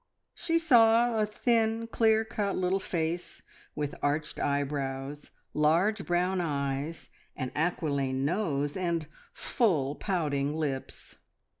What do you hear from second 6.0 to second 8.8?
brown eyes, an aquiline nose,